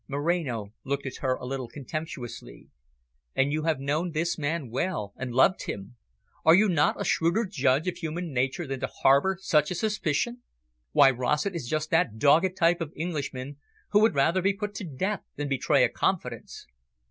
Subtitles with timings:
[0.07, 2.71] Moreno looked at her a little contemptuously.
[3.35, 5.95] "And you have known this man well, and loved him!
[6.43, 10.41] Are you not a shrewder judge of human nature than to harbour such a suspicion?
[10.91, 13.57] Why, Rossett is just that dogged type of Englishman
[13.91, 16.65] who would rather be put to death than betray a confidence."